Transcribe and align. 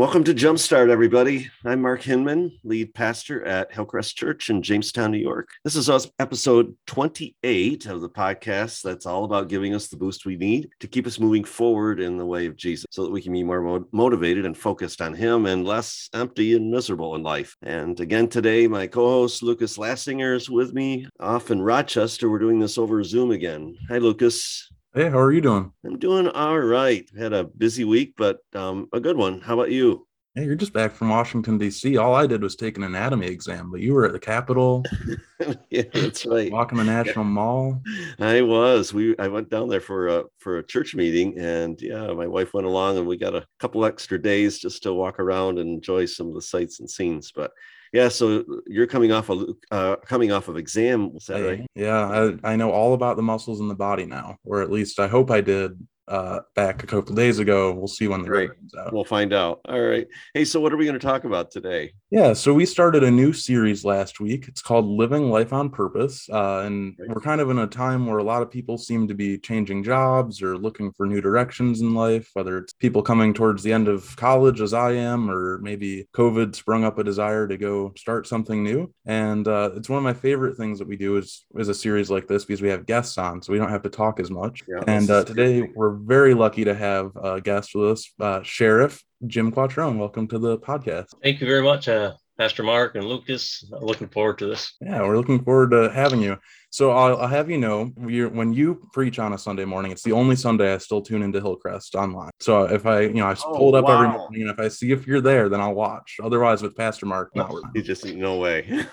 Welcome 0.00 0.24
to 0.24 0.34
Jumpstart, 0.34 0.88
everybody. 0.88 1.50
I'm 1.62 1.82
Mark 1.82 2.00
Hinman, 2.00 2.58
lead 2.64 2.94
pastor 2.94 3.44
at 3.44 3.70
Hillcrest 3.70 4.16
Church 4.16 4.48
in 4.48 4.62
Jamestown, 4.62 5.10
New 5.10 5.18
York. 5.18 5.50
This 5.62 5.76
is 5.76 5.90
us, 5.90 6.10
episode 6.18 6.74
28 6.86 7.84
of 7.84 8.00
the 8.00 8.08
podcast 8.08 8.80
that's 8.80 9.04
all 9.04 9.24
about 9.26 9.50
giving 9.50 9.74
us 9.74 9.88
the 9.88 9.98
boost 9.98 10.24
we 10.24 10.38
need 10.38 10.70
to 10.80 10.88
keep 10.88 11.06
us 11.06 11.20
moving 11.20 11.44
forward 11.44 12.00
in 12.00 12.16
the 12.16 12.24
way 12.24 12.46
of 12.46 12.56
Jesus 12.56 12.86
so 12.90 13.04
that 13.04 13.12
we 13.12 13.20
can 13.20 13.34
be 13.34 13.42
more 13.42 13.60
mo- 13.60 13.88
motivated 13.92 14.46
and 14.46 14.56
focused 14.56 15.02
on 15.02 15.12
Him 15.12 15.44
and 15.44 15.66
less 15.66 16.08
empty 16.14 16.56
and 16.56 16.70
miserable 16.70 17.14
in 17.14 17.22
life. 17.22 17.54
And 17.60 18.00
again, 18.00 18.26
today, 18.28 18.66
my 18.66 18.86
co 18.86 19.06
host 19.06 19.42
Lucas 19.42 19.76
Lassinger 19.76 20.34
is 20.34 20.48
with 20.48 20.72
me 20.72 21.08
off 21.20 21.50
in 21.50 21.60
Rochester. 21.60 22.30
We're 22.30 22.38
doing 22.38 22.58
this 22.58 22.78
over 22.78 23.04
Zoom 23.04 23.32
again. 23.32 23.76
Hi, 23.90 23.98
Lucas. 23.98 24.66
Hey, 24.92 25.08
how 25.08 25.20
are 25.20 25.30
you 25.30 25.40
doing? 25.40 25.72
I'm 25.84 26.00
doing 26.00 26.26
all 26.26 26.58
right. 26.58 27.08
Had 27.16 27.32
a 27.32 27.44
busy 27.44 27.84
week, 27.84 28.14
but 28.16 28.40
um, 28.56 28.88
a 28.92 28.98
good 28.98 29.16
one. 29.16 29.40
How 29.40 29.54
about 29.54 29.70
you? 29.70 30.08
Hey, 30.34 30.44
you're 30.44 30.56
just 30.56 30.72
back 30.72 30.90
from 30.90 31.10
Washington 31.10 31.58
D.C. 31.58 31.96
All 31.96 32.12
I 32.12 32.26
did 32.26 32.42
was 32.42 32.56
take 32.56 32.76
an 32.76 32.82
anatomy 32.82 33.28
exam, 33.28 33.70
but 33.70 33.80
you 33.80 33.94
were 33.94 34.04
at 34.04 34.12
the 34.12 34.18
Capitol. 34.18 34.84
yeah, 35.70 35.82
that's 35.94 36.26
right. 36.26 36.50
Walking 36.50 36.78
the 36.78 36.82
National 36.84 37.24
Mall. 37.24 37.80
I 38.18 38.42
was. 38.42 38.92
We 38.92 39.16
I 39.18 39.28
went 39.28 39.48
down 39.48 39.68
there 39.68 39.80
for 39.80 40.08
a 40.08 40.24
for 40.38 40.58
a 40.58 40.66
church 40.66 40.96
meeting, 40.96 41.38
and 41.38 41.80
yeah, 41.80 42.12
my 42.12 42.26
wife 42.26 42.52
went 42.52 42.66
along, 42.66 42.98
and 42.98 43.06
we 43.06 43.16
got 43.16 43.36
a 43.36 43.46
couple 43.60 43.84
extra 43.84 44.20
days 44.20 44.58
just 44.58 44.82
to 44.82 44.92
walk 44.92 45.20
around 45.20 45.60
and 45.60 45.70
enjoy 45.70 46.06
some 46.06 46.26
of 46.26 46.34
the 46.34 46.42
sights 46.42 46.80
and 46.80 46.90
scenes. 46.90 47.30
But 47.32 47.52
yeah, 47.92 48.08
so 48.08 48.44
you're 48.66 48.86
coming 48.86 49.12
off 49.12 49.28
of 49.30 49.56
uh, 49.70 49.96
coming 49.96 50.32
off 50.32 50.48
of 50.48 50.56
exam, 50.56 51.12
is 51.16 51.26
that 51.26 51.42
right? 51.42 51.66
Yeah, 51.74 52.36
I, 52.44 52.52
I 52.52 52.56
know 52.56 52.70
all 52.70 52.94
about 52.94 53.16
the 53.16 53.22
muscles 53.22 53.60
in 53.60 53.68
the 53.68 53.74
body 53.74 54.06
now, 54.06 54.36
or 54.44 54.62
at 54.62 54.70
least 54.70 55.00
I 55.00 55.08
hope 55.08 55.30
I 55.30 55.40
did 55.40 55.72
uh, 56.06 56.40
back 56.54 56.82
a 56.82 56.86
couple 56.86 57.14
days 57.14 57.38
ago. 57.38 57.72
We'll 57.72 57.88
see 57.88 58.08
when 58.08 58.22
the 58.22 58.28
comes 58.28 58.74
out. 58.78 58.92
We'll 58.92 59.04
find 59.04 59.32
out. 59.32 59.60
All 59.68 59.80
right. 59.80 60.06
Hey, 60.34 60.44
so 60.44 60.60
what 60.60 60.72
are 60.72 60.76
we 60.76 60.84
going 60.84 60.98
to 60.98 61.04
talk 61.04 61.24
about 61.24 61.50
today? 61.50 61.92
Yeah, 62.12 62.32
so 62.32 62.52
we 62.52 62.66
started 62.66 63.04
a 63.04 63.10
new 63.10 63.32
series 63.32 63.84
last 63.84 64.18
week. 64.18 64.48
It's 64.48 64.60
called 64.60 64.84
Living 64.84 65.30
Life 65.30 65.52
on 65.52 65.70
Purpose. 65.70 66.28
Uh, 66.28 66.62
and 66.66 66.96
we're 67.06 67.20
kind 67.20 67.40
of 67.40 67.50
in 67.50 67.58
a 67.58 67.68
time 67.68 68.04
where 68.04 68.18
a 68.18 68.24
lot 68.24 68.42
of 68.42 68.50
people 68.50 68.78
seem 68.78 69.06
to 69.06 69.14
be 69.14 69.38
changing 69.38 69.84
jobs 69.84 70.42
or 70.42 70.58
looking 70.58 70.90
for 70.90 71.06
new 71.06 71.20
directions 71.20 71.82
in 71.82 71.94
life, 71.94 72.28
whether 72.32 72.58
it's 72.58 72.72
people 72.72 73.00
coming 73.00 73.32
towards 73.32 73.62
the 73.62 73.72
end 73.72 73.86
of 73.86 74.16
college 74.16 74.60
as 74.60 74.74
I 74.74 74.90
am, 74.94 75.30
or 75.30 75.58
maybe 75.58 76.08
COVID 76.12 76.56
sprung 76.56 76.82
up 76.82 76.98
a 76.98 77.04
desire 77.04 77.46
to 77.46 77.56
go 77.56 77.92
start 77.96 78.26
something 78.26 78.64
new. 78.64 78.92
And 79.06 79.46
uh, 79.46 79.70
it's 79.76 79.88
one 79.88 79.98
of 79.98 80.02
my 80.02 80.14
favorite 80.14 80.56
things 80.56 80.80
that 80.80 80.88
we 80.88 80.96
do 80.96 81.16
is, 81.16 81.46
is 81.54 81.68
a 81.68 81.74
series 81.74 82.10
like 82.10 82.26
this 82.26 82.44
because 82.44 82.60
we 82.60 82.70
have 82.70 82.86
guests 82.86 83.18
on, 83.18 83.40
so 83.40 83.52
we 83.52 83.58
don't 83.60 83.70
have 83.70 83.82
to 83.82 83.88
talk 83.88 84.18
as 84.18 84.32
much. 84.32 84.64
Yeah, 84.66 84.82
and 84.88 85.08
uh, 85.08 85.22
today 85.22 85.62
we're 85.76 85.94
very 85.94 86.34
lucky 86.34 86.64
to 86.64 86.74
have 86.74 87.14
a 87.14 87.40
guest 87.40 87.72
with 87.72 87.92
us, 87.92 88.12
uh, 88.18 88.42
Sheriff 88.42 89.00
Jim 89.26 89.52
Quattrone. 89.52 89.98
Welcome 89.98 90.26
to 90.28 90.38
the 90.38 90.58
podcast. 90.58 91.08
Thank 91.22 91.40
you 91.40 91.46
very 91.46 91.62
much, 91.62 91.88
uh, 91.88 92.14
Pastor 92.38 92.62
Mark 92.62 92.94
and 92.94 93.04
Lucas. 93.04 93.62
Looking 93.70 94.08
forward 94.08 94.38
to 94.38 94.46
this. 94.46 94.72
Yeah, 94.80 95.02
we're 95.02 95.16
looking 95.16 95.44
forward 95.44 95.72
to 95.72 95.90
having 95.90 96.22
you. 96.22 96.38
So 96.70 96.92
I'll, 96.92 97.18
I'll 97.18 97.28
have 97.28 97.50
you 97.50 97.58
know, 97.58 97.86
when 97.96 98.54
you 98.54 98.88
preach 98.94 99.18
on 99.18 99.34
a 99.34 99.38
Sunday 99.38 99.66
morning, 99.66 99.92
it's 99.92 100.02
the 100.02 100.12
only 100.12 100.36
Sunday 100.36 100.72
I 100.72 100.78
still 100.78 101.02
tune 101.02 101.22
into 101.22 101.38
Hillcrest 101.38 101.96
online. 101.96 102.30
So 102.40 102.64
if 102.64 102.86
I, 102.86 103.00
you 103.02 103.14
know, 103.14 103.26
I 103.26 103.36
oh, 103.44 103.58
pulled 103.58 103.74
up 103.74 103.84
wow. 103.84 103.98
every 103.98 104.08
morning, 104.08 104.42
and 104.42 104.50
if 104.50 104.58
I 104.58 104.68
see 104.68 104.90
if 104.90 105.06
you're 105.06 105.20
there, 105.20 105.50
then 105.50 105.60
I'll 105.60 105.74
watch. 105.74 106.16
Otherwise, 106.22 106.62
with 106.62 106.74
Pastor 106.74 107.04
Mark, 107.04 107.30
no, 107.34 107.62
you 107.74 107.82
just 107.82 108.06
no 108.06 108.38
way. 108.38 108.86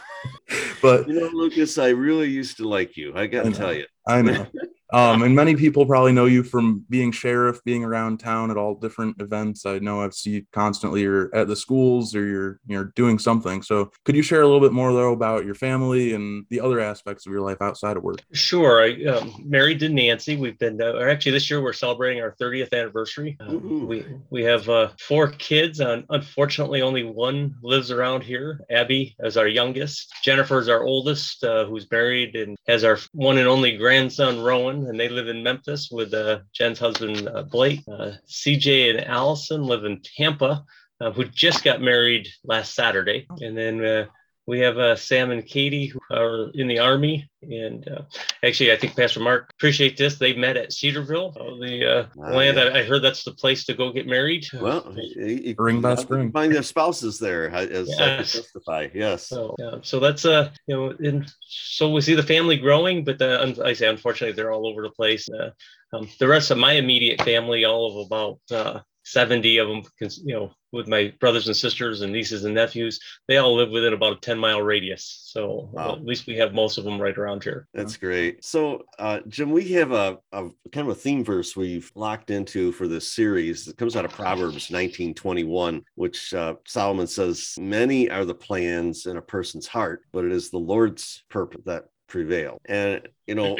but 0.81 1.07
you 1.07 1.21
know, 1.21 1.29
Lucas, 1.31 1.77
I 1.77 1.89
really 1.89 2.29
used 2.29 2.57
to 2.57 2.67
like 2.67 2.97
you. 2.97 3.13
I 3.15 3.27
got 3.27 3.45
to 3.45 3.51
tell 3.51 3.73
you. 3.73 3.85
I 4.05 4.21
know. 4.21 4.45
Um, 4.93 5.23
and 5.23 5.35
many 5.35 5.55
people 5.55 5.85
probably 5.85 6.13
know 6.13 6.25
you 6.25 6.43
from 6.43 6.85
being 6.89 7.11
sheriff, 7.11 7.63
being 7.63 7.83
around 7.83 8.19
town 8.19 8.51
at 8.51 8.57
all 8.57 8.75
different 8.75 9.21
events. 9.21 9.65
I 9.65 9.79
know 9.79 10.01
I've 10.01 10.13
seen 10.13 10.33
you 10.33 10.45
constantly 10.53 11.01
you're 11.01 11.33
at 11.35 11.47
the 11.47 11.55
schools 11.55 12.15
or 12.15 12.25
you're 12.25 12.59
you're 12.67 12.91
doing 12.95 13.19
something. 13.19 13.61
So 13.61 13.91
could 14.05 14.15
you 14.15 14.21
share 14.21 14.41
a 14.41 14.45
little 14.45 14.61
bit 14.61 14.73
more 14.73 14.93
though 14.93 15.13
about 15.13 15.45
your 15.45 15.55
family 15.55 16.13
and 16.13 16.45
the 16.49 16.59
other 16.59 16.79
aspects 16.79 17.25
of 17.25 17.31
your 17.31 17.41
life 17.41 17.61
outside 17.61 17.97
of 17.97 18.03
work? 18.03 18.21
Sure. 18.33 18.83
I 18.83 19.03
um, 19.05 19.33
married 19.45 19.79
to 19.79 19.89
Nancy. 19.89 20.35
We've 20.35 20.57
been 20.59 20.81
uh, 20.81 20.99
actually 20.99 21.33
this 21.33 21.49
year 21.49 21.61
we're 21.61 21.73
celebrating 21.73 22.21
our 22.21 22.35
30th 22.41 22.73
anniversary. 22.73 23.37
Um, 23.39 23.87
we 23.87 24.05
we 24.29 24.43
have 24.43 24.67
uh, 24.69 24.89
four 24.99 25.29
kids. 25.31 25.79
and 25.79 26.05
unfortunately, 26.09 26.81
only 26.81 27.03
one 27.03 27.55
lives 27.61 27.91
around 27.91 28.23
here. 28.23 28.61
Abby 28.69 29.15
is 29.19 29.37
our 29.37 29.47
youngest. 29.47 30.13
Jennifer 30.23 30.59
is 30.59 30.69
our 30.69 30.83
oldest, 30.83 31.43
uh, 31.43 31.65
who's 31.65 31.89
married 31.91 32.35
and 32.35 32.57
has 32.67 32.83
our 32.83 32.97
one 33.13 33.37
and 33.37 33.47
only 33.47 33.77
grandson 33.77 34.41
Rowan 34.41 34.76
and 34.85 34.99
they 34.99 35.09
live 35.09 35.27
in 35.27 35.43
Memphis 35.43 35.89
with 35.91 36.13
uh, 36.13 36.39
Jen's 36.53 36.79
husband 36.79 37.27
uh, 37.27 37.43
Blake. 37.43 37.81
Uh, 37.87 38.11
CJ 38.27 38.91
and 38.91 39.05
Allison 39.05 39.63
live 39.63 39.85
in 39.85 40.01
Tampa, 40.01 40.63
uh, 41.01 41.11
who 41.11 41.25
just 41.25 41.63
got 41.63 41.81
married 41.81 42.27
last 42.43 42.75
Saturday, 42.75 43.27
and 43.41 43.57
then 43.57 43.83
uh, 43.83 44.05
we 44.47 44.59
have 44.59 44.77
uh, 44.77 44.95
Sam 44.95 45.31
and 45.31 45.45
Katie 45.45 45.87
who 45.87 45.99
are 46.09 46.49
in 46.53 46.67
the 46.67 46.79
Army. 46.79 47.29
And 47.41 47.87
uh, 47.87 48.03
actually, 48.43 48.71
I 48.71 48.77
think 48.77 48.95
Pastor 48.95 49.19
Mark 49.19 49.51
appreciate 49.53 49.97
this. 49.97 50.17
They 50.17 50.33
met 50.33 50.57
at 50.57 50.71
Cedarville, 50.71 51.35
uh, 51.39 51.59
the 51.59 51.85
uh, 51.85 52.05
land. 52.15 52.57
Yeah. 52.57 52.63
I, 52.63 52.79
I, 52.79 52.83
heard 52.83 53.03
that's 53.03 53.23
the 53.23 53.33
place 53.33 53.65
to 53.65 53.73
go 53.73 53.91
get 53.91 54.07
married. 54.07 54.47
Well, 54.53 54.95
spring 55.51 55.81
by 55.81 55.95
spring, 55.95 56.31
find 56.31 56.53
their 56.53 56.63
spouses 56.63 57.19
there 57.19 57.49
as 57.49 57.89
yes. 57.89 58.31
testify. 58.31 58.87
Yes. 58.93 59.27
So, 59.27 59.55
yeah. 59.59 59.75
so 59.83 59.99
that's 59.99 60.25
uh, 60.25 60.51
you 60.65 60.75
know, 60.75 60.95
and 60.99 61.29
so 61.41 61.91
we 61.91 62.01
see 62.01 62.15
the 62.15 62.23
family 62.23 62.57
growing, 62.57 63.03
but 63.03 63.21
uh, 63.21 63.53
I 63.63 63.73
say 63.73 63.87
unfortunately 63.87 64.35
they're 64.35 64.51
all 64.51 64.67
over 64.67 64.81
the 64.81 64.89
place. 64.91 65.29
Uh, 65.29 65.51
um, 65.93 66.09
the 66.19 66.27
rest 66.27 66.51
of 66.51 66.57
my 66.57 66.73
immediate 66.73 67.21
family, 67.21 67.65
all 67.65 68.01
of 68.01 68.05
about 68.07 68.39
uh, 68.51 68.79
70 69.03 69.57
of 69.57 69.67
them, 69.69 69.83
you 69.99 70.35
know, 70.35 70.51
with 70.71 70.87
my 70.87 71.13
brothers 71.19 71.47
and 71.47 71.55
sisters 71.55 72.01
and 72.01 72.11
nieces 72.11 72.43
and 72.43 72.53
nephews, 72.53 72.99
they 73.27 73.37
all 73.37 73.55
live 73.55 73.69
within 73.69 73.93
about 73.93 74.17
a 74.17 74.19
10 74.19 74.37
mile 74.37 74.61
radius. 74.61 75.21
So 75.25 75.69
wow. 75.71 75.93
at 75.93 76.05
least 76.05 76.27
we 76.27 76.35
have 76.37 76.53
most 76.53 76.77
of 76.77 76.83
them 76.83 77.01
right 77.01 77.17
around 77.17 77.43
here. 77.43 77.67
That's 77.73 77.97
great. 77.97 78.43
So, 78.43 78.83
uh, 78.99 79.19
Jim, 79.27 79.51
we 79.51 79.69
have 79.73 79.91
a, 79.91 80.17
a, 80.31 80.49
kind 80.71 80.87
of 80.87 80.89
a 80.89 80.95
theme 80.95 81.23
verse 81.23 81.55
we've 81.55 81.91
locked 81.95 82.31
into 82.31 82.71
for 82.71 82.87
this 82.87 83.11
series. 83.11 83.67
It 83.67 83.77
comes 83.77 83.95
out 83.95 84.05
of 84.05 84.11
Proverbs 84.11 84.69
1921, 84.69 85.83
which 85.95 86.33
uh, 86.33 86.55
Solomon 86.65 87.07
says, 87.07 87.55
Many 87.59 88.09
are 88.09 88.25
the 88.25 88.35
plans 88.35 89.05
in 89.05 89.17
a 89.17 89.21
person's 89.21 89.67
heart, 89.67 90.01
but 90.11 90.25
it 90.25 90.31
is 90.31 90.49
the 90.49 90.57
Lord's 90.57 91.23
purpose 91.29 91.61
that 91.65 91.85
prevail. 92.07 92.57
And, 92.65 93.07
you 93.25 93.35
know, 93.35 93.57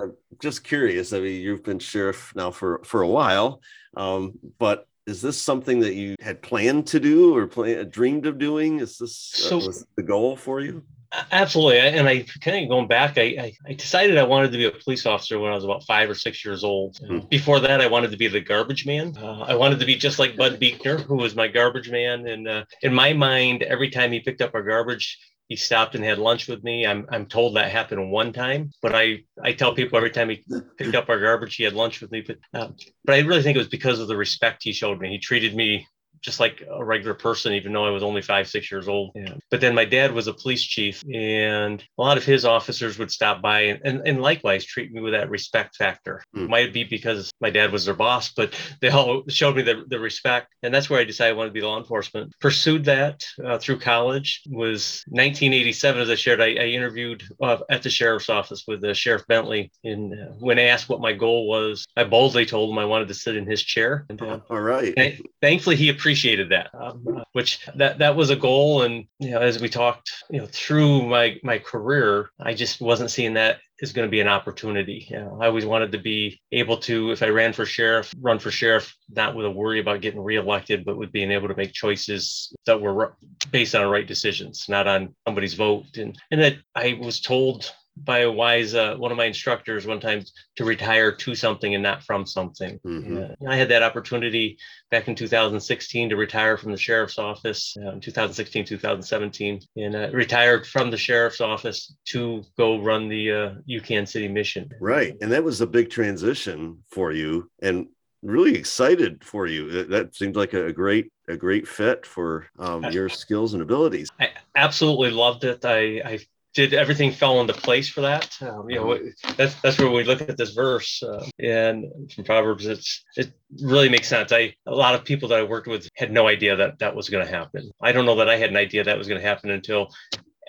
I'm 0.00 0.12
just 0.40 0.64
curious. 0.64 1.12
I 1.12 1.20
mean, 1.20 1.40
you've 1.40 1.62
been 1.62 1.78
sheriff 1.78 2.32
now 2.34 2.50
for 2.50 2.80
for 2.84 3.02
a 3.02 3.08
while, 3.08 3.60
um, 3.96 4.38
but 4.58 4.86
is 5.06 5.20
this 5.20 5.40
something 5.40 5.80
that 5.80 5.94
you 5.94 6.16
had 6.20 6.42
planned 6.42 6.86
to 6.88 7.00
do 7.00 7.36
or 7.36 7.46
plan, 7.46 7.88
dreamed 7.90 8.26
of 8.26 8.38
doing? 8.38 8.80
Is 8.80 8.98
this 8.98 9.32
uh, 9.34 9.60
so, 9.60 9.70
uh, 9.70 9.72
the 9.96 10.02
goal 10.02 10.36
for 10.36 10.60
you? 10.60 10.82
Absolutely. 11.30 11.78
And 11.78 12.08
I 12.08 12.24
kind 12.40 12.64
of 12.64 12.68
going 12.68 12.88
back, 12.88 13.18
I, 13.18 13.22
I, 13.22 13.52
I, 13.68 13.72
decided 13.74 14.18
I 14.18 14.24
wanted 14.24 14.50
to 14.52 14.58
be 14.58 14.64
a 14.64 14.70
police 14.70 15.06
officer 15.06 15.38
when 15.38 15.52
I 15.52 15.54
was 15.54 15.64
about 15.64 15.84
five 15.84 16.10
or 16.10 16.14
six 16.14 16.44
years 16.44 16.64
old. 16.64 16.98
Hmm. 17.06 17.20
Before 17.30 17.60
that, 17.60 17.80
I 17.80 17.86
wanted 17.86 18.10
to 18.10 18.16
be 18.16 18.26
the 18.26 18.40
garbage 18.40 18.84
man. 18.84 19.16
Uh, 19.16 19.44
I 19.46 19.54
wanted 19.54 19.78
to 19.80 19.86
be 19.86 19.94
just 19.94 20.18
like 20.18 20.36
Bud 20.36 20.58
Beekner, 20.60 21.00
who 21.00 21.16
was 21.16 21.36
my 21.36 21.48
garbage 21.48 21.90
man. 21.90 22.26
And 22.26 22.48
uh, 22.48 22.64
in 22.82 22.92
my 22.92 23.12
mind, 23.12 23.62
every 23.62 23.90
time 23.90 24.10
he 24.10 24.20
picked 24.20 24.40
up 24.40 24.54
our 24.54 24.62
garbage, 24.62 25.18
he 25.48 25.56
stopped 25.56 25.94
and 25.94 26.04
had 26.04 26.18
lunch 26.18 26.48
with 26.48 26.64
me. 26.64 26.86
I'm 26.86 27.06
I'm 27.10 27.26
told 27.26 27.56
that 27.56 27.70
happened 27.70 28.10
one 28.10 28.32
time, 28.32 28.70
but 28.80 28.94
I 28.94 29.24
I 29.42 29.52
tell 29.52 29.74
people 29.74 29.96
every 29.96 30.10
time 30.10 30.30
he 30.30 30.44
picked 30.78 30.94
up 30.94 31.08
our 31.08 31.20
garbage, 31.20 31.56
he 31.56 31.64
had 31.64 31.74
lunch 31.74 32.00
with 32.00 32.10
me. 32.10 32.22
But 32.26 32.38
um, 32.54 32.76
but 33.04 33.14
I 33.14 33.20
really 33.20 33.42
think 33.42 33.56
it 33.56 33.60
was 33.60 33.68
because 33.68 34.00
of 34.00 34.08
the 34.08 34.16
respect 34.16 34.62
he 34.62 34.72
showed 34.72 35.00
me. 35.00 35.10
He 35.10 35.18
treated 35.18 35.54
me 35.54 35.86
just 36.24 36.40
like 36.40 36.64
a 36.68 36.82
regular 36.82 37.14
person, 37.14 37.52
even 37.52 37.72
though 37.72 37.84
I 37.84 37.90
was 37.90 38.02
only 38.02 38.22
five, 38.22 38.48
six 38.48 38.70
years 38.70 38.88
old. 38.88 39.12
Yeah. 39.14 39.34
But 39.50 39.60
then 39.60 39.74
my 39.74 39.84
dad 39.84 40.12
was 40.12 40.26
a 40.26 40.32
police 40.32 40.62
chief, 40.62 41.04
and 41.12 41.84
a 41.98 42.02
lot 42.02 42.16
of 42.16 42.24
his 42.24 42.46
officers 42.46 42.98
would 42.98 43.10
stop 43.10 43.42
by 43.42 43.60
and, 43.60 43.80
and, 43.84 44.08
and 44.08 44.22
likewise 44.22 44.64
treat 44.64 44.90
me 44.90 45.02
with 45.02 45.12
that 45.12 45.28
respect 45.28 45.76
factor. 45.76 46.22
Mm. 46.34 46.48
Might 46.48 46.72
be 46.72 46.82
because 46.82 47.30
my 47.40 47.50
dad 47.50 47.72
was 47.72 47.84
their 47.84 47.94
boss, 47.94 48.32
but 48.32 48.54
they 48.80 48.88
all 48.88 49.22
showed 49.28 49.56
me 49.56 49.62
the, 49.62 49.84
the 49.86 50.00
respect. 50.00 50.54
And 50.62 50.74
that's 50.74 50.88
where 50.88 50.98
I 50.98 51.04
decided 51.04 51.34
I 51.34 51.36
wanted 51.36 51.50
to 51.50 51.54
be 51.54 51.60
law 51.60 51.78
enforcement. 51.78 52.32
Pursued 52.40 52.86
that 52.86 53.24
uh, 53.44 53.58
through 53.58 53.80
college. 53.80 54.42
Was 54.46 55.04
1987, 55.08 56.00
as 56.00 56.10
I 56.10 56.14
shared, 56.14 56.40
I, 56.40 56.46
I 56.46 56.66
interviewed 56.68 57.22
uh, 57.42 57.58
at 57.68 57.82
the 57.82 57.90
sheriff's 57.90 58.30
office 58.30 58.64
with 58.66 58.82
uh, 58.82 58.94
Sheriff 58.94 59.26
Bentley. 59.26 59.70
And 59.84 60.14
uh, 60.14 60.32
when 60.38 60.58
asked 60.58 60.88
what 60.88 61.00
my 61.00 61.12
goal 61.12 61.48
was, 61.48 61.84
I 61.96 62.04
boldly 62.04 62.46
told 62.46 62.70
him 62.70 62.78
I 62.78 62.86
wanted 62.86 63.08
to 63.08 63.14
sit 63.14 63.36
in 63.36 63.46
his 63.46 63.62
chair. 63.62 64.06
And, 64.08 64.22
uh, 64.22 64.40
all 64.48 64.60
right. 64.60 64.94
thankfully, 65.42 65.76
he 65.76 65.90
appreciated 65.90 66.13
appreciated 66.14 66.50
that, 66.50 66.70
um, 66.74 67.24
which 67.32 67.66
that 67.74 67.98
that 67.98 68.14
was 68.14 68.30
a 68.30 68.36
goal. 68.36 68.82
And 68.82 69.04
you 69.18 69.32
know, 69.32 69.40
as 69.40 69.60
we 69.60 69.68
talked, 69.68 70.12
you 70.30 70.38
know, 70.38 70.46
through 70.46 71.02
my 71.08 71.36
my 71.42 71.58
career, 71.58 72.30
I 72.38 72.54
just 72.54 72.80
wasn't 72.80 73.10
seeing 73.10 73.34
that 73.34 73.58
is 73.80 73.92
going 73.92 74.06
to 74.06 74.10
be 74.10 74.20
an 74.20 74.28
opportunity. 74.28 75.08
You 75.10 75.18
know, 75.18 75.38
I 75.42 75.46
always 75.46 75.66
wanted 75.66 75.90
to 75.90 75.98
be 75.98 76.40
able 76.52 76.76
to, 76.78 77.10
if 77.10 77.24
I 77.24 77.28
ran 77.30 77.52
for 77.52 77.66
sheriff, 77.66 78.14
run 78.20 78.38
for 78.38 78.52
sheriff, 78.52 78.94
not 79.10 79.34
with 79.34 79.46
a 79.46 79.50
worry 79.50 79.80
about 79.80 80.00
getting 80.00 80.22
reelected, 80.22 80.84
but 80.84 80.96
with 80.96 81.10
being 81.10 81.32
able 81.32 81.48
to 81.48 81.56
make 81.56 81.72
choices 81.72 82.54
that 82.66 82.80
were 82.80 83.16
based 83.50 83.74
on 83.74 83.90
right 83.90 84.06
decisions, 84.06 84.66
not 84.68 84.86
on 84.86 85.16
somebody's 85.26 85.54
vote. 85.54 85.96
And 85.96 86.16
and 86.30 86.40
that 86.40 86.58
I 86.76 86.96
was 87.02 87.20
told 87.20 87.72
by 87.96 88.20
a 88.20 88.30
wise 88.30 88.74
uh, 88.74 88.96
one 88.96 89.12
of 89.12 89.16
my 89.16 89.24
instructors 89.26 89.86
one 89.86 90.00
time 90.00 90.22
to 90.56 90.64
retire 90.64 91.12
to 91.12 91.34
something 91.34 91.74
and 91.74 91.82
not 91.82 92.02
from 92.02 92.26
something. 92.26 92.78
Mm-hmm. 92.84 93.48
I 93.48 93.56
had 93.56 93.68
that 93.68 93.82
opportunity 93.82 94.58
back 94.90 95.08
in 95.08 95.14
2016 95.14 96.10
to 96.10 96.16
retire 96.16 96.56
from 96.56 96.72
the 96.72 96.78
sheriff's 96.78 97.18
office 97.18 97.76
uh, 97.80 97.92
in 97.92 98.00
2016 98.00 98.64
2017 98.64 99.60
and 99.76 99.94
uh, 99.96 100.10
retired 100.12 100.66
from 100.66 100.90
the 100.90 100.96
sheriff's 100.96 101.40
office 101.40 101.94
to 102.06 102.42
go 102.58 102.80
run 102.80 103.08
the 103.08 103.30
uh, 103.30 103.54
UCAN 103.68 104.08
City 104.08 104.28
mission. 104.28 104.70
Right, 104.80 105.16
and 105.20 105.30
that 105.32 105.44
was 105.44 105.60
a 105.60 105.66
big 105.66 105.90
transition 105.90 106.82
for 106.90 107.12
you 107.12 107.50
and 107.62 107.86
really 108.24 108.56
excited 108.56 109.22
for 109.22 109.46
you. 109.46 109.84
That 109.84 110.16
seems 110.16 110.36
like 110.36 110.54
a 110.54 110.72
great 110.72 111.12
a 111.28 111.36
great 111.36 111.66
fit 111.66 112.04
for 112.04 112.46
um, 112.58 112.84
your 112.84 113.08
skills 113.08 113.54
and 113.54 113.62
abilities. 113.62 114.10
I 114.20 114.30
absolutely 114.56 115.10
loved 115.10 115.44
it. 115.44 115.64
I, 115.64 116.00
I 116.04 116.18
did 116.54 116.72
everything 116.72 117.10
fell 117.10 117.40
into 117.40 117.52
place 117.52 117.88
for 117.88 118.00
that. 118.02 118.36
Um, 118.40 118.70
you 118.70 118.76
know, 118.76 118.98
that's 119.36 119.54
that's 119.60 119.78
where 119.78 119.90
we 119.90 120.04
look 120.04 120.20
at 120.20 120.36
this 120.36 120.52
verse 120.52 121.02
uh, 121.02 121.26
and 121.38 121.86
from 122.14 122.24
Proverbs. 122.24 122.66
It's 122.66 123.04
it 123.16 123.32
really 123.60 123.88
makes 123.88 124.08
sense. 124.08 124.32
I 124.32 124.54
a 124.66 124.74
lot 124.74 124.94
of 124.94 125.04
people 125.04 125.28
that 125.30 125.38
I 125.38 125.42
worked 125.42 125.66
with 125.66 125.88
had 125.96 126.12
no 126.12 126.28
idea 126.28 126.56
that 126.56 126.78
that 126.78 126.94
was 126.94 127.08
going 127.08 127.24
to 127.26 127.30
happen. 127.30 127.70
I 127.82 127.92
don't 127.92 128.06
know 128.06 128.16
that 128.16 128.28
I 128.28 128.36
had 128.36 128.50
an 128.50 128.56
idea 128.56 128.84
that 128.84 128.96
was 128.96 129.08
going 129.08 129.20
to 129.20 129.26
happen 129.26 129.50
until 129.50 129.88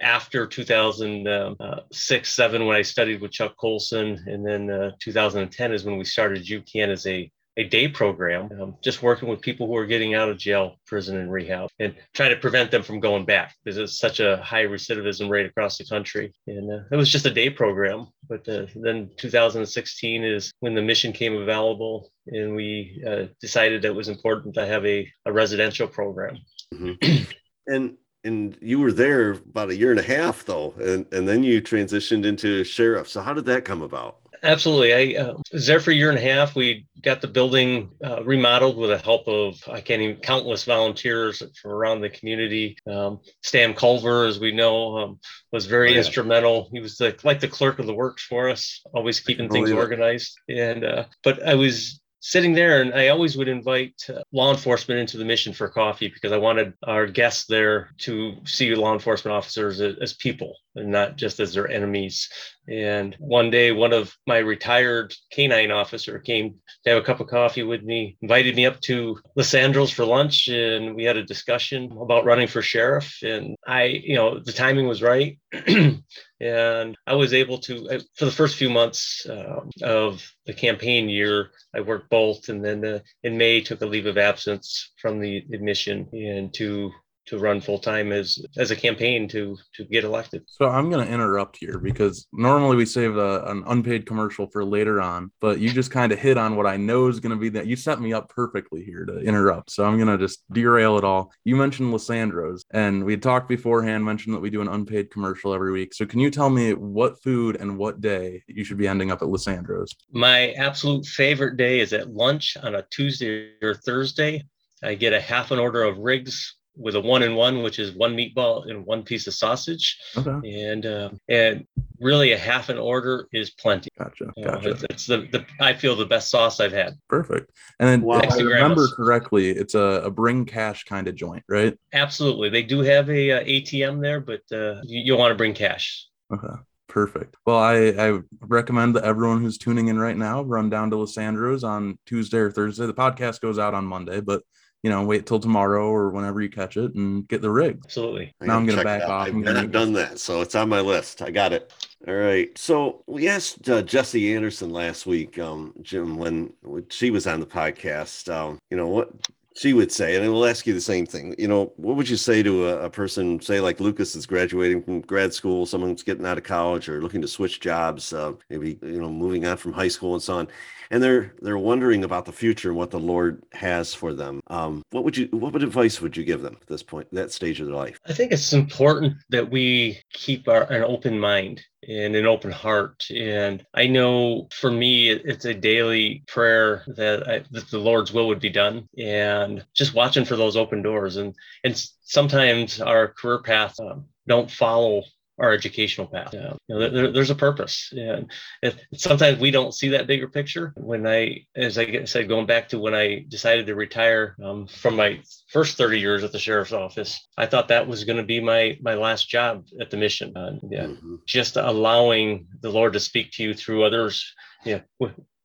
after 0.01 0.45
2006 0.45 2.35
7 2.35 2.65
when 2.65 2.75
i 2.75 2.81
studied 2.81 3.21
with 3.21 3.31
chuck 3.31 3.55
colson 3.55 4.21
and 4.27 4.45
then 4.45 4.69
uh, 4.69 4.91
2010 4.99 5.71
is 5.71 5.85
when 5.85 5.97
we 5.97 6.03
started 6.03 6.45
UCAN 6.45 6.89
as 6.89 7.07
a 7.07 7.31
a 7.57 7.63
day 7.63 7.87
program, 7.87 8.49
um, 8.61 8.75
just 8.83 9.01
working 9.01 9.29
with 9.29 9.41
people 9.41 9.67
who 9.67 9.75
are 9.75 9.85
getting 9.85 10.13
out 10.13 10.29
of 10.29 10.37
jail, 10.37 10.75
prison, 10.85 11.17
and 11.17 11.31
rehab, 11.31 11.69
and 11.79 11.95
trying 12.13 12.31
to 12.31 12.35
prevent 12.35 12.71
them 12.71 12.83
from 12.83 12.99
going 12.99 13.25
back 13.25 13.55
because 13.63 13.77
it's 13.77 13.97
such 13.97 14.19
a 14.19 14.37
high 14.37 14.65
recidivism 14.65 15.29
rate 15.29 15.45
across 15.45 15.77
the 15.77 15.85
country. 15.85 16.33
And 16.47 16.71
uh, 16.71 16.83
it 16.91 16.95
was 16.95 17.09
just 17.09 17.25
a 17.25 17.33
day 17.33 17.49
program. 17.49 18.07
But 18.27 18.47
uh, 18.49 18.65
then 18.75 19.09
2016 19.17 20.23
is 20.23 20.51
when 20.59 20.75
the 20.75 20.81
mission 20.81 21.13
came 21.13 21.35
available, 21.37 22.11
and 22.27 22.55
we 22.55 23.01
uh, 23.07 23.25
decided 23.39 23.81
that 23.81 23.89
it 23.89 23.95
was 23.95 24.09
important 24.09 24.55
to 24.55 24.65
have 24.65 24.85
a, 24.85 25.09
a 25.25 25.31
residential 25.31 25.87
program. 25.87 26.37
Mm-hmm. 26.73 27.23
and 27.67 27.97
and 28.25 28.57
you 28.59 28.79
were 28.79 28.91
there 28.91 29.31
about 29.31 29.69
a 29.69 29.75
year 29.75 29.91
and 29.91 29.99
a 29.99 30.03
half 30.03 30.45
though 30.45 30.73
and, 30.81 31.05
and 31.13 31.27
then 31.27 31.43
you 31.43 31.61
transitioned 31.61 32.25
into 32.25 32.63
sheriff 32.63 33.07
so 33.07 33.21
how 33.21 33.33
did 33.33 33.45
that 33.45 33.63
come 33.63 33.83
about 33.83 34.17
Absolutely. 34.45 35.17
I 35.17 35.21
uh, 35.21 35.37
was 35.51 35.65
there 35.65 35.79
for 35.79 35.89
a 35.89 35.95
year 35.95 36.09
and 36.09 36.19
a 36.19 36.21
half. 36.21 36.55
We 36.55 36.85
got 37.01 37.19
the 37.19 37.27
building 37.27 37.89
uh, 38.03 38.23
remodeled 38.23 38.77
with 38.77 38.91
the 38.91 38.99
help 38.99 39.27
of, 39.27 39.59
I 39.67 39.81
can't 39.81 40.01
even, 40.03 40.17
countless 40.17 40.63
volunteers 40.63 41.41
from 41.59 41.71
around 41.71 42.01
the 42.01 42.09
community. 42.09 42.77
Um, 42.87 43.19
Stan 43.41 43.73
Culver, 43.73 44.25
as 44.25 44.39
we 44.39 44.51
know, 44.51 44.97
um, 44.97 45.19
was 45.51 45.65
very 45.65 45.89
oh, 45.89 45.91
yeah. 45.93 45.97
instrumental. 45.97 46.69
He 46.71 46.79
was 46.79 46.97
the, 46.97 47.17
like 47.23 47.39
the 47.39 47.47
clerk 47.47 47.79
of 47.79 47.87
the 47.87 47.93
works 47.93 48.23
for 48.23 48.49
us, 48.49 48.81
always 48.93 49.19
keeping 49.19 49.49
things 49.49 49.71
organized. 49.71 50.37
And, 50.47 50.85
uh, 50.85 51.05
but 51.23 51.45
I 51.45 51.55
was 51.55 51.99
sitting 52.21 52.53
there 52.53 52.81
and 52.81 52.91
i 52.95 53.09
always 53.09 53.37
would 53.37 53.47
invite 53.47 53.93
uh, 54.09 54.19
law 54.31 54.51
enforcement 54.51 54.99
into 54.99 55.15
the 55.15 55.23
mission 55.23 55.53
for 55.53 55.69
coffee 55.69 56.07
because 56.07 56.31
i 56.31 56.37
wanted 56.37 56.73
our 56.81 57.05
guests 57.05 57.45
there 57.45 57.91
to 57.99 58.33
see 58.45 58.73
law 58.73 58.93
enforcement 58.93 59.37
officers 59.37 59.79
as, 59.79 59.95
as 60.01 60.13
people 60.13 60.55
not 60.75 61.15
just 61.15 61.39
as 61.39 61.53
their 61.53 61.67
enemies. 61.67 62.29
And 62.67 63.15
one 63.19 63.51
day 63.51 63.71
one 63.71 63.93
of 63.93 64.15
my 64.25 64.39
retired 64.39 65.13
canine 65.31 65.71
officer 65.71 66.19
came 66.19 66.55
to 66.83 66.89
have 66.89 67.01
a 67.01 67.05
cup 67.05 67.19
of 67.19 67.27
coffee 67.27 67.63
with 67.63 67.83
me 67.83 68.17
invited 68.21 68.55
me 68.55 68.65
up 68.65 68.81
to 68.81 69.19
Lisciandro's 69.37 69.91
for 69.91 70.03
lunch 70.03 70.47
and 70.47 70.95
we 70.95 71.03
had 71.03 71.17
a 71.17 71.23
discussion 71.23 71.91
about 72.01 72.25
running 72.25 72.47
for 72.47 72.61
sheriff. 72.61 73.17
And 73.21 73.55
i 73.67 73.83
you 73.83 74.15
know 74.15 74.39
the 74.39 74.51
timing 74.51 74.87
was 74.87 75.01
right. 75.01 75.37
And 76.41 76.97
I 77.07 77.13
was 77.13 77.33
able 77.33 77.59
to 77.59 78.01
for 78.15 78.25
the 78.25 78.31
first 78.31 78.57
few 78.57 78.69
months 78.69 79.25
uh, 79.25 79.61
of 79.81 80.29
the 80.45 80.53
campaign 80.53 81.07
year. 81.07 81.51
I 81.73 81.79
worked 81.79 82.09
both, 82.09 82.49
and 82.49 82.63
then 82.63 82.83
uh, 82.83 82.99
in 83.23 83.37
May 83.37 83.61
took 83.61 83.81
a 83.81 83.85
leave 83.85 84.05
of 84.05 84.17
absence 84.17 84.91
from 85.01 85.21
the 85.21 85.37
admission 85.53 86.09
and 86.11 86.53
to 86.55 86.91
to 87.27 87.39
run 87.39 87.61
full 87.61 87.79
time 87.79 88.11
as 88.11 88.39
as 88.57 88.71
a 88.71 88.75
campaign 88.75 89.27
to 89.29 89.57
to 89.73 89.85
get 89.85 90.03
elected. 90.03 90.43
So 90.47 90.67
I'm 90.67 90.89
going 90.89 91.05
to 91.05 91.11
interrupt 91.11 91.57
here 91.57 91.79
because 91.79 92.27
normally 92.31 92.75
we 92.75 92.85
save 92.85 93.17
a, 93.17 93.43
an 93.45 93.63
unpaid 93.67 94.05
commercial 94.05 94.47
for 94.47 94.63
later 94.63 95.01
on, 95.01 95.31
but 95.41 95.59
you 95.59 95.69
just 95.71 95.91
kind 95.91 96.11
of 96.11 96.19
hit 96.19 96.37
on 96.37 96.55
what 96.55 96.65
I 96.65 96.77
know 96.77 97.07
is 97.07 97.19
going 97.19 97.31
to 97.31 97.37
be 97.37 97.49
that 97.49 97.67
you 97.67 97.75
set 97.75 97.99
me 97.99 98.13
up 98.13 98.29
perfectly 98.29 98.83
here 98.83 99.05
to 99.05 99.19
interrupt. 99.19 99.71
So 99.71 99.85
I'm 99.85 99.97
going 99.97 100.07
to 100.07 100.17
just 100.17 100.43
derail 100.51 100.97
it 100.97 101.03
all. 101.03 101.31
You 101.43 101.55
mentioned 101.55 101.93
Lisciandro's, 101.93 102.63
and 102.71 103.03
we 103.03 103.17
talked 103.17 103.47
beforehand, 103.47 104.05
mentioned 104.05 104.35
that 104.35 104.39
we 104.39 104.49
do 104.49 104.61
an 104.61 104.67
unpaid 104.67 105.11
commercial 105.11 105.53
every 105.53 105.71
week. 105.71 105.93
So 105.93 106.05
can 106.05 106.19
you 106.19 106.29
tell 106.29 106.49
me 106.49 106.73
what 106.73 107.21
food 107.21 107.57
and 107.57 107.77
what 107.77 108.01
day 108.01 108.43
you 108.47 108.63
should 108.63 108.77
be 108.77 108.87
ending 108.87 109.11
up 109.11 109.21
at 109.21 109.27
Lisciandro's? 109.27 109.93
My 110.11 110.51
absolute 110.51 111.05
favorite 111.05 111.57
day 111.57 111.79
is 111.79 111.93
at 111.93 112.13
lunch 112.13 112.57
on 112.61 112.75
a 112.75 112.85
Tuesday 112.91 113.51
or 113.61 113.73
Thursday. 113.73 114.43
I 114.83 114.95
get 114.95 115.13
a 115.13 115.21
half 115.21 115.51
an 115.51 115.59
order 115.59 115.83
of 115.83 115.97
Riggs 115.97 116.55
with 116.77 116.95
a 116.95 117.01
one 117.01 117.23
and 117.23 117.35
one, 117.35 117.63
which 117.63 117.79
is 117.79 117.93
one 117.93 118.15
meatball 118.15 118.69
and 118.69 118.85
one 118.85 119.03
piece 119.03 119.27
of 119.27 119.33
sausage. 119.33 119.97
Okay. 120.17 120.63
And 120.67 120.85
uh, 120.85 121.09
and 121.29 121.65
really 121.99 122.33
a 122.33 122.37
half 122.37 122.69
an 122.69 122.77
order 122.77 123.27
is 123.31 123.51
plenty. 123.51 123.89
Gotcha. 123.97 124.31
Gotcha. 124.43 124.69
it's, 124.69 124.83
it's, 124.89 125.05
the, 125.05 125.27
the 125.31 125.45
I 125.59 125.73
feel 125.73 125.95
the 125.95 126.05
best 126.05 126.29
sauce 126.29 126.59
I've 126.59 126.73
had. 126.73 126.97
Perfect. 127.09 127.51
And 127.79 127.87
then 127.87 128.01
wow. 128.01 128.19
if 128.19 128.33
I 128.33 128.41
remember 128.41 128.87
correctly, 128.95 129.49
it's 129.49 129.75
a, 129.75 130.01
a 130.03 130.11
bring 130.11 130.45
cash 130.45 130.83
kind 130.83 131.07
of 131.07 131.15
joint, 131.15 131.43
right? 131.47 131.77
Absolutely. 131.93 132.49
They 132.49 132.63
do 132.63 132.81
have 132.81 133.09
a, 133.09 133.29
a 133.29 133.45
ATM 133.45 134.01
there, 134.01 134.19
but 134.19 134.41
uh, 134.51 134.81
you, 134.83 135.01
you'll 135.05 135.19
want 135.19 135.31
to 135.31 135.35
bring 135.35 135.53
cash. 135.53 136.07
Okay. 136.33 136.53
Perfect. 136.87 137.35
Well, 137.45 137.57
I, 137.57 137.89
I 137.89 138.19
recommend 138.39 138.95
that 138.95 139.03
everyone 139.03 139.41
who's 139.41 139.57
tuning 139.57 139.89
in 139.89 139.99
right 139.99 140.15
now 140.15 140.43
run 140.43 140.69
down 140.69 140.89
to 140.91 140.95
Lisciandro's 140.95 141.63
on 141.63 141.99
Tuesday 142.05 142.37
or 142.37 142.51
Thursday. 142.51 142.85
The 142.85 142.93
podcast 142.93 143.41
goes 143.41 143.59
out 143.59 143.73
on 143.73 143.85
Monday, 143.85 144.21
but 144.21 144.43
you 144.85 144.91
know, 144.91 145.01
wait 145.01 145.25
till 145.25 145.39
tomorrow 145.39 145.87
or 145.87 146.11
whenever 146.11 146.43
you 146.43 146.49
catch 146.49 146.77
it 146.77 146.93
and 146.93 147.27
get 147.27 147.41
the 147.41 147.49
rig. 147.49 147.79
Absolutely. 147.83 148.31
Now 148.39 148.55
I'm 148.55 148.67
going 148.67 148.77
to 148.77 148.83
back 148.83 149.01
off. 149.01 149.29
I've 149.29 149.33
not 149.33 149.71
done 149.71 149.93
that, 149.93 150.19
so 150.19 150.41
it's 150.41 150.53
on 150.53 150.69
my 150.69 150.79
list. 150.79 151.23
I 151.23 151.31
got 151.31 151.53
it. 151.53 151.73
All 152.07 152.13
right. 152.13 152.55
So 152.55 153.03
we 153.07 153.27
asked 153.27 153.67
uh, 153.67 153.81
Jesse 153.81 154.35
Anderson 154.35 154.69
last 154.69 155.07
week, 155.07 155.39
um, 155.39 155.73
Jim, 155.81 156.17
when, 156.17 156.53
when 156.61 156.85
she 156.89 157.09
was 157.09 157.25
on 157.25 157.39
the 157.39 157.47
podcast. 157.47 158.31
Um, 158.31 158.59
you 158.69 158.77
know 158.77 158.87
what 158.87 159.09
she 159.55 159.73
would 159.73 159.91
say, 159.91 160.15
and 160.17 160.31
we'll 160.31 160.45
ask 160.45 160.67
you 160.67 160.73
the 160.73 160.81
same 160.81 161.05
thing. 161.05 161.33
You 161.37 161.47
know, 161.47 161.71
what 161.77 161.95
would 161.95 162.09
you 162.09 162.17
say 162.17 162.43
to 162.43 162.67
a, 162.67 162.85
a, 162.85 162.89
person, 162.89 163.39
say 163.39 163.61
like 163.61 163.79
Lucas 163.79 164.13
is 164.15 164.25
graduating 164.25 164.83
from 164.83 165.01
grad 165.01 165.33
school, 165.33 165.65
someone's 165.65 166.03
getting 166.03 166.25
out 166.25 166.37
of 166.37 166.43
college 166.43 166.89
or 166.89 167.01
looking 167.01 167.21
to 167.21 167.27
switch 167.27 167.61
jobs, 167.61 168.11
uh, 168.11 168.33
maybe 168.49 168.77
you 168.81 168.99
know 168.99 169.09
moving 169.09 169.45
on 169.45 169.55
from 169.55 169.71
high 169.71 169.87
school 169.87 170.13
and 170.13 170.21
so 170.21 170.35
on, 170.35 170.47
and 170.91 171.01
they're 171.01 171.33
they're 171.41 171.57
wondering 171.57 172.03
about 172.03 172.25
the 172.25 172.33
future 172.33 172.69
and 172.69 172.77
what 172.77 172.91
the 172.91 172.99
Lord 172.99 173.41
has 173.53 173.93
for 173.93 174.13
them. 174.13 174.41
Um, 174.47 174.83
what 174.91 175.05
would 175.05 175.15
you 175.15 175.27
what 175.31 175.55
advice 175.63 176.01
would 176.01 176.17
you 176.17 176.25
give 176.25 176.41
them 176.41 176.57
at 176.61 176.67
this 176.67 176.83
point, 176.83 177.07
that 177.13 177.31
stage 177.31 177.61
of 177.61 177.67
their 177.67 177.75
life? 177.75 177.97
I 178.05 178.13
think 178.13 178.33
it's 178.33 178.51
important 178.51 179.13
that 179.29 179.49
we 179.49 180.01
keep 180.11 180.49
our, 180.49 180.63
an 180.63 180.83
open 180.83 181.17
mind 181.17 181.63
and 181.87 182.15
an 182.15 182.25
open 182.25 182.51
heart. 182.51 183.05
And 183.09 183.65
I 183.73 183.87
know 183.87 184.47
for 184.51 184.71
me, 184.71 185.09
it's 185.09 185.45
a 185.45 185.53
daily 185.53 186.23
prayer 186.27 186.83
that, 186.87 187.27
I, 187.27 187.43
that 187.51 187.69
the 187.69 187.79
Lord's 187.79 188.11
will 188.11 188.27
would 188.27 188.39
be 188.39 188.49
done, 188.49 188.87
and 188.97 189.65
just 189.73 189.93
watching 189.93 190.25
for 190.25 190.35
those 190.35 190.55
open 190.57 190.81
doors. 190.81 191.17
And 191.17 191.35
and 191.63 191.81
sometimes 192.01 192.81
our 192.81 193.07
career 193.09 193.39
path 193.39 193.79
um, 193.79 194.05
don't 194.27 194.49
follow 194.49 195.03
our 195.37 195.51
educational 195.51 196.07
path. 196.07 196.33
Yeah. 196.33 196.53
You 196.67 196.79
know, 196.79 196.89
there, 196.89 197.11
there's 197.11 197.29
a 197.29 197.35
purpose. 197.35 197.91
And 197.91 198.31
it, 198.61 198.79
sometimes 198.95 199.39
we 199.39 199.51
don't 199.51 199.73
see 199.73 199.89
that 199.89 200.07
bigger 200.07 200.27
picture. 200.27 200.73
When 200.77 201.05
I, 201.05 201.45
as 201.55 201.77
I 201.77 202.05
said, 202.05 202.29
going 202.29 202.45
back 202.45 202.69
to 202.69 202.79
when 202.79 202.93
I 202.93 203.25
decided 203.27 203.67
to 203.67 203.75
retire 203.75 204.35
um, 204.43 204.67
from 204.67 204.95
my 204.95 205.21
first 205.49 205.77
30 205.77 205.99
years 205.99 206.23
at 206.23 206.31
the 206.31 206.39
sheriff's 206.39 206.71
office, 206.71 207.27
I 207.37 207.45
thought 207.45 207.67
that 207.67 207.87
was 207.87 208.05
going 208.05 208.17
to 208.17 208.23
be 208.23 208.39
my 208.39 208.77
my 208.81 208.93
last 208.93 209.29
job 209.29 209.65
at 209.79 209.89
the 209.89 209.97
mission. 209.97 210.35
Uh, 210.35 210.53
yeah, 210.69 210.85
mm-hmm. 210.85 211.15
just 211.25 211.57
allowing 211.57 212.47
the 212.61 212.69
Lord 212.69 212.93
to 212.93 212.99
speak 212.99 213.31
to 213.33 213.43
you 213.43 213.53
through 213.53 213.83
others. 213.83 214.33
Yeah, 214.63 214.81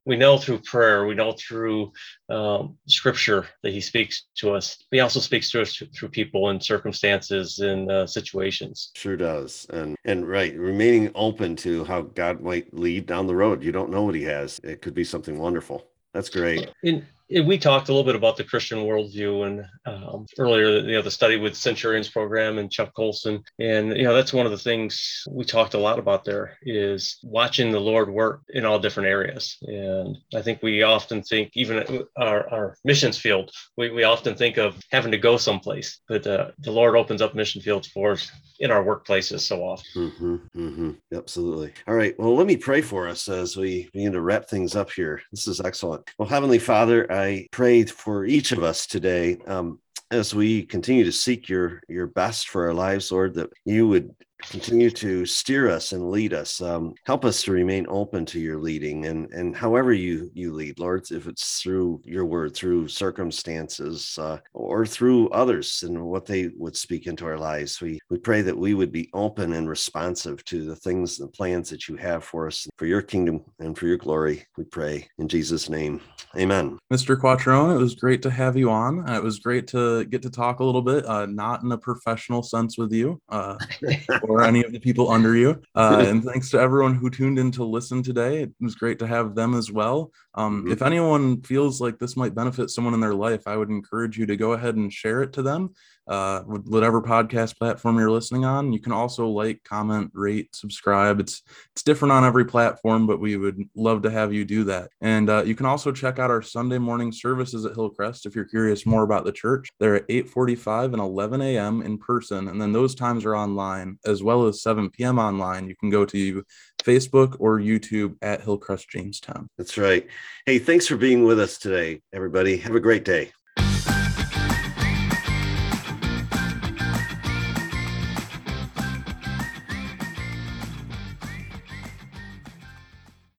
we 0.07 0.16
know 0.16 0.38
through 0.38 0.61
prayer, 0.61 1.07
we 1.07 1.14
know 1.14 1.33
through 1.33 1.92
um, 2.30 2.76
scripture 2.87 3.47
that 3.62 3.73
he 3.73 3.80
speaks 3.80 4.25
to 4.37 4.54
us. 4.54 4.83
He 4.90 5.00
also 5.00 5.21
speaks 5.21 5.50
to 5.50 5.61
us 5.61 5.76
through 5.76 6.09
people 6.09 6.49
and 6.49 6.62
circumstances 6.62 7.59
and 7.59 7.90
uh, 7.90 8.07
situations. 8.07 8.90
Sure 8.95 9.16
does. 9.16 9.66
And 9.71 9.97
and 10.04 10.26
right, 10.28 10.57
remaining 10.57 11.11
open 11.14 11.57
to 11.57 11.85
how 11.85 12.02
God 12.02 12.40
might 12.40 12.73
lead 12.73 13.07
down 13.07 13.26
the 13.26 13.37
road. 13.37 13.62
You 13.62 13.73
don't 13.73 13.90
know 13.90 14.02
what 14.02 14.14
he 14.14 14.25
has. 14.25 14.59
It 14.64 14.83
could 14.83 14.95
be 14.95 15.04
something 15.04 15.38
wonderful. 15.38 15.87
That's 16.14 16.30
great. 16.30 16.71
And 16.83 17.04
we 17.30 17.58
talked 17.58 17.88
a 17.88 17.92
little 17.92 18.04
bit 18.04 18.16
about 18.16 18.37
the 18.37 18.44
Christian 18.44 18.78
worldview 18.78 19.46
and 19.46 19.64
um, 19.87 20.26
earlier, 20.38 20.80
you 20.80 20.92
know, 20.92 21.02
the 21.02 21.10
study 21.10 21.37
with 21.37 21.56
Centurions 21.56 22.08
program 22.08 22.58
and 22.58 22.70
Chuck 22.70 22.92
Colson, 22.94 23.42
and 23.58 23.96
you 23.96 24.04
know, 24.04 24.14
that's 24.14 24.32
one 24.32 24.46
of 24.46 24.52
the 24.52 24.58
things 24.58 25.25
we 25.30 25.44
talked 25.44 25.75
a 25.75 25.78
lot 25.78 25.99
about. 25.99 26.25
There 26.25 26.56
is 26.62 27.18
watching 27.22 27.70
the 27.70 27.80
Lord 27.80 28.10
work 28.10 28.42
in 28.49 28.64
all 28.64 28.78
different 28.78 29.08
areas, 29.08 29.56
and 29.62 30.16
I 30.34 30.42
think 30.42 30.62
we 30.62 30.82
often 30.82 31.22
think, 31.22 31.50
even 31.54 32.04
our, 32.16 32.49
our 32.50 32.76
missions 32.84 33.16
field, 33.16 33.50
we, 33.76 33.90
we 33.90 34.04
often 34.04 34.34
think 34.34 34.56
of 34.56 34.76
having 34.90 35.12
to 35.12 35.18
go 35.18 35.37
someplace, 35.37 36.00
but 36.08 36.26
uh, 36.26 36.50
the 36.58 36.72
Lord 36.72 36.96
opens 36.96 37.22
up 37.22 37.34
mission 37.34 37.62
fields 37.62 37.88
for 37.88 38.12
us 38.12 38.30
in 38.60 38.70
our 38.70 38.84
workplaces 38.84 39.40
so 39.40 39.62
often. 39.62 39.87
Mm-hmm, 39.96 40.37
mm-hmm. 40.54 40.90
Absolutely. 41.14 41.72
All 41.88 41.94
right. 41.94 42.14
Well, 42.18 42.37
let 42.37 42.46
me 42.46 42.56
pray 42.56 42.82
for 42.82 43.08
us 43.08 43.28
as 43.28 43.56
we 43.56 43.88
begin 43.92 44.12
to 44.12 44.20
wrap 44.20 44.49
things 44.49 44.76
up 44.76 44.90
here. 44.90 45.22
This 45.32 45.46
is 45.46 45.60
excellent. 45.60 46.08
Well, 46.18 46.28
Heavenly 46.28 46.58
Father, 46.58 47.10
pray 47.52 47.84
for 47.84 48.24
each 48.24 48.52
of 48.52 48.62
us 48.62 48.86
today. 48.86 49.38
Um, 49.46 49.80
as 50.10 50.34
we 50.34 50.64
continue 50.64 51.04
to 51.04 51.12
seek 51.12 51.48
your 51.48 51.80
your 51.88 52.08
best 52.08 52.48
for 52.48 52.66
our 52.66 52.74
lives, 52.74 53.12
Lord, 53.12 53.34
that 53.34 53.50
you 53.64 53.86
would 53.88 54.10
continue 54.42 54.90
to 54.90 55.26
steer 55.26 55.68
us 55.68 55.92
and 55.92 56.10
lead 56.10 56.32
us 56.32 56.60
um, 56.60 56.94
help 57.04 57.24
us 57.24 57.42
to 57.42 57.52
remain 57.52 57.86
open 57.88 58.24
to 58.24 58.40
your 58.40 58.58
leading 58.58 59.06
and 59.06 59.30
and 59.32 59.54
however 59.54 59.92
you 59.92 60.30
you 60.34 60.52
lead 60.52 60.78
lord 60.78 61.04
if 61.10 61.26
it's 61.26 61.60
through 61.60 62.00
your 62.04 62.24
word 62.24 62.54
through 62.54 62.88
circumstances 62.88 64.18
uh, 64.18 64.38
or 64.54 64.86
through 64.86 65.28
others 65.28 65.82
and 65.86 66.00
what 66.00 66.26
they 66.26 66.48
would 66.56 66.76
speak 66.76 67.06
into 67.06 67.26
our 67.26 67.38
lives 67.38 67.80
we 67.80 67.98
we 68.08 68.18
pray 68.18 68.42
that 68.42 68.56
we 68.56 68.74
would 68.74 68.92
be 68.92 69.10
open 69.12 69.52
and 69.52 69.68
responsive 69.68 70.42
to 70.44 70.64
the 70.64 70.76
things 70.76 71.20
and 71.20 71.32
plans 71.32 71.68
that 71.68 71.88
you 71.88 71.96
have 71.96 72.24
for 72.24 72.46
us 72.46 72.66
for 72.76 72.86
your 72.86 73.02
kingdom 73.02 73.44
and 73.58 73.76
for 73.76 73.86
your 73.86 73.98
glory 73.98 74.44
we 74.56 74.64
pray 74.64 75.06
in 75.18 75.28
jesus 75.28 75.68
name 75.68 76.00
amen 76.37 76.78
mr 76.92 77.16
quattrone 77.16 77.75
it 77.75 77.78
was 77.78 77.94
great 77.94 78.22
to 78.22 78.30
have 78.30 78.56
you 78.56 78.70
on 78.70 79.08
it 79.08 79.22
was 79.22 79.38
great 79.38 79.66
to 79.66 80.04
get 80.06 80.22
to 80.22 80.30
talk 80.30 80.60
a 80.60 80.64
little 80.64 80.82
bit 80.82 81.04
uh, 81.06 81.26
not 81.26 81.62
in 81.62 81.72
a 81.72 81.78
professional 81.78 82.42
sense 82.42 82.78
with 82.78 82.92
you 82.92 83.20
uh, 83.28 83.56
or 84.22 84.42
any 84.42 84.62
of 84.64 84.72
the 84.72 84.80
people 84.80 85.10
under 85.10 85.37
you. 85.37 85.60
Uh, 85.75 86.04
and 86.06 86.25
thanks 86.25 86.50
to 86.50 86.60
everyone 86.60 86.94
who 86.94 87.10
tuned 87.10 87.38
in 87.38 87.50
to 87.52 87.64
listen 87.64 88.02
today. 88.02 88.42
It 88.42 88.52
was 88.60 88.75
great 88.75 88.99
to 89.00 89.06
have 89.06 89.34
them 89.34 89.54
as 89.54 89.70
well. 89.70 90.12
Um, 90.34 90.62
mm-hmm. 90.62 90.72
If 90.72 90.82
anyone 90.82 91.42
feels 91.42 91.80
like 91.80 91.99
this 91.99 92.16
might 92.16 92.34
benefit 92.34 92.70
someone 92.70 92.94
in 92.94 93.00
their 93.00 93.14
life, 93.14 93.42
I 93.46 93.56
would 93.56 93.70
encourage 93.70 94.18
you 94.18 94.26
to 94.26 94.37
go 94.37 94.52
ahead 94.52 94.76
and 94.76 94.92
share 94.92 95.22
it 95.22 95.32
to 95.34 95.42
them 95.42 95.70
uh, 96.10 96.40
whatever 96.42 97.00
podcast 97.00 97.56
platform 97.56 97.96
you're 97.96 98.10
listening 98.10 98.44
on. 98.44 98.72
You 98.72 98.80
can 98.80 98.90
also 98.90 99.28
like, 99.28 99.62
comment, 99.62 100.10
rate, 100.12 100.49
subscribe. 100.54 101.20
It's 101.20 101.42
it's 101.72 101.84
different 101.84 102.12
on 102.12 102.25
every 102.25 102.44
platform, 102.44 103.06
but 103.06 103.20
we 103.20 103.37
would 103.37 103.62
love 103.76 104.02
to 104.02 104.10
have 104.10 104.32
you 104.32 104.44
do 104.44 104.64
that. 104.64 104.90
And 105.00 105.30
uh, 105.30 105.44
you 105.44 105.54
can 105.54 105.66
also 105.66 105.92
check 105.92 106.18
out 106.20 106.30
our 106.30 106.42
Sunday 106.42 106.78
morning 106.78 107.10
services 107.10 107.64
at 107.64 107.74
Hillcrest 107.74 108.26
if 108.26 108.34
you're 108.34 108.44
curious 108.44 108.86
more 108.86 109.02
about 109.02 109.24
the 109.24 109.32
church. 109.32 109.68
They're 109.80 109.96
at 109.96 110.08
8:45 110.08 110.92
and 110.92 111.00
11 111.00 111.40
a.m. 111.42 111.82
in 111.82 111.98
person, 111.98 112.48
and 112.48 112.60
then 112.60 112.72
those 112.72 112.94
times 112.94 113.24
are 113.24 113.36
online 113.36 113.98
as 114.06 114.22
well 114.22 114.46
as 114.46 114.62
7 114.62 114.90
p.m. 114.90 115.18
online. 115.18 115.68
You 115.68 115.74
can 115.76 115.90
go 115.90 116.04
to 116.04 116.44
Facebook 116.82 117.36
or 117.40 117.58
YouTube 117.58 118.16
at 118.22 118.42
Hillcrest 118.42 118.88
Jamestown. 118.88 119.48
That's 119.58 119.76
right. 119.76 120.06
Hey, 120.46 120.58
thanks 120.58 120.86
for 120.86 120.96
being 120.96 121.24
with 121.24 121.40
us 121.40 121.58
today, 121.58 122.02
everybody. 122.12 122.56
Have 122.58 122.74
a 122.74 122.80
great 122.80 123.04
day. 123.04 123.32